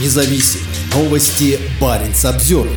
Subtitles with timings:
[0.00, 0.60] независим.
[0.94, 2.68] Новости Баренц обзор.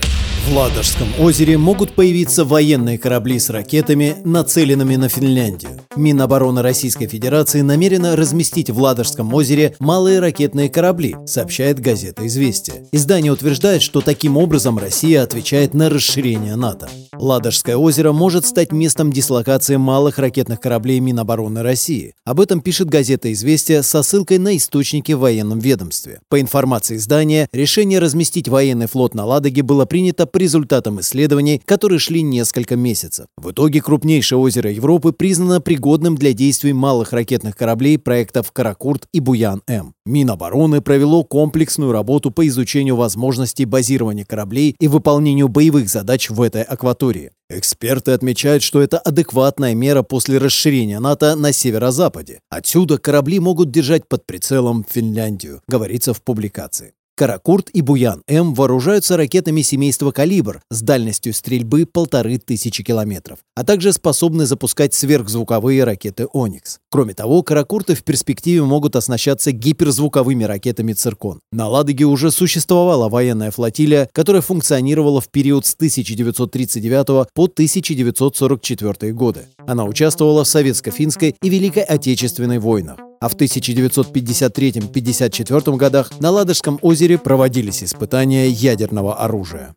[0.47, 5.87] В Ладожском озере могут появиться военные корабли с ракетами, нацеленными на Финляндию.
[5.97, 12.86] Минобороны Российской Федерации намерена разместить в Ладожском озере малые ракетные корабли, сообщает газета «Известия».
[12.91, 16.89] Издание утверждает, что таким образом Россия отвечает на расширение НАТО.
[17.14, 22.14] Ладожское озеро может стать местом дислокации малых ракетных кораблей Минобороны России.
[22.25, 26.20] Об этом пишет газета «Известия» со ссылкой на источники в военном ведомстве.
[26.29, 32.00] По информации издания, решение разместить военный флот на Ладоге было принято по результатам исследований, которые
[32.00, 33.25] шли несколько месяцев.
[33.38, 39.19] В итоге крупнейшее озеро Европы признано пригодным для действий малых ракетных кораблей проектов «Каракурт» и
[39.19, 39.94] «Буян-М».
[40.05, 46.64] Минобороны провело комплексную работу по изучению возможностей базирования кораблей и выполнению боевых задач в этой
[46.64, 47.31] акватории.
[47.50, 52.42] Эксперты отмечают, что это адекватная мера после расширения НАТО на северо-западе.
[52.50, 56.94] Отсюда корабли могут держать под прицелом Финляндию, говорится в публикации.
[57.17, 63.92] Каракурт и Буян-М вооружаются ракетами семейства «Калибр» с дальностью стрельбы полторы тысячи километров, а также
[63.92, 66.78] способны запускать сверхзвуковые ракеты «Оникс».
[66.92, 71.40] Кроме того, «Каракурты» в перспективе могут оснащаться гиперзвуковыми ракетами «Циркон».
[71.52, 79.48] На Ладоге уже существовала военная флотилия, которая функционировала в период с 1939 по 1944 годы.
[79.66, 87.18] Она участвовала в Советско-финской и Великой Отечественной войнах а в 1953-54 годах на Ладожском озере
[87.18, 89.74] проводились испытания ядерного оружия.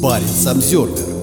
[0.00, 1.16] Баренц обзервер